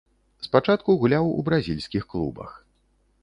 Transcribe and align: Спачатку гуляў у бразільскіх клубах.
Спачатку 0.45 0.95
гуляў 1.03 1.29
у 1.37 1.45
бразільскіх 1.49 2.07
клубах. 2.13 2.51